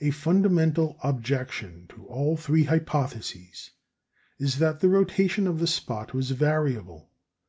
[0.00, 3.72] A fundamental objection to all three hypotheses
[4.38, 7.10] is that the rotation of the spot was variable.